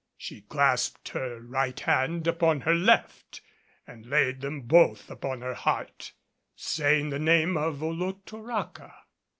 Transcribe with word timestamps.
She 0.17 0.41
clasped 0.41 1.09
her 1.09 1.39
right 1.39 1.79
hand 1.79 2.25
upon 2.25 2.61
her 2.61 2.73
left 2.73 3.39
and 3.85 4.03
laid 4.03 4.41
them 4.41 4.61
both 4.61 5.11
upon 5.11 5.41
her 5.41 5.53
heart, 5.53 6.13
saying 6.55 7.11
the 7.11 7.19
name 7.19 7.55
of 7.55 7.83
Olotoraca. 7.83 8.95